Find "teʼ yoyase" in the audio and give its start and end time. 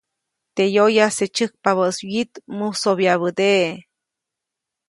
0.55-1.25